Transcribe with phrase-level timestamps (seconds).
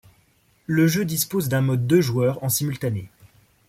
[0.65, 3.11] Le jeu dispose d'un mode deux joueurs en simultané.